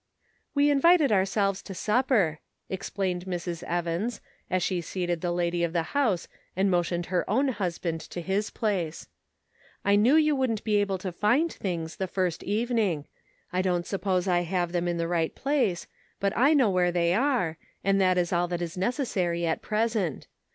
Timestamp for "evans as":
3.61-4.63